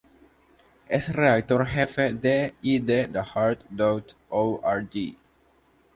[0.97, 4.95] Es redactor jefe de y de "theheart.org".